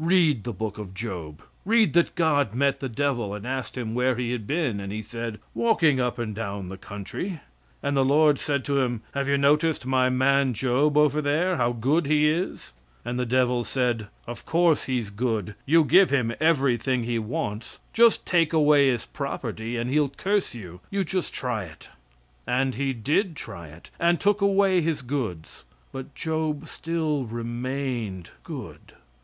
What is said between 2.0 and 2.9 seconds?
God met the